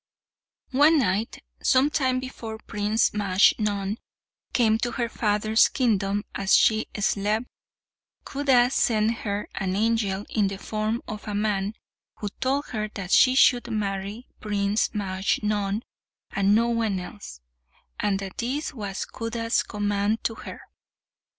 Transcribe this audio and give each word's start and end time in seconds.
One 0.71 0.97
night, 0.97 1.43
some 1.61 1.91
time 1.91 2.19
before 2.19 2.57
Prince 2.57 3.11
Majnun 3.11 3.97
came 4.51 4.79
to 4.79 4.93
her 4.93 5.07
father's 5.07 5.67
kingdom, 5.67 6.23
as 6.33 6.55
she 6.57 6.87
slept, 6.99 7.45
Khuda 8.25 8.71
sent 8.71 9.09
to 9.09 9.13
her 9.17 9.47
an 9.53 9.75
angel 9.75 10.25
in 10.27 10.47
the 10.47 10.57
form 10.57 11.03
of 11.07 11.27
a 11.27 11.35
man 11.35 11.75
who 12.15 12.29
told 12.39 12.69
her 12.69 12.89
that 12.95 13.11
she 13.11 13.35
should 13.35 13.69
marry 13.69 14.25
Prince 14.39 14.87
Majnun 14.87 15.83
and 16.31 16.55
no 16.55 16.67
one 16.69 16.99
else, 16.99 17.39
and 17.99 18.17
that 18.21 18.39
this 18.39 18.73
was 18.73 19.05
Khuda's 19.05 19.61
command 19.61 20.23
to 20.23 20.33
her. 20.33 20.61